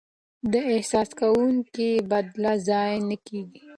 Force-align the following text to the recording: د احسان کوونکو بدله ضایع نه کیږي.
د 0.51 0.53
احسان 0.73 1.09
کوونکو 1.19 1.87
بدله 2.11 2.53
ضایع 2.67 2.99
نه 3.09 3.17
کیږي. 3.25 3.61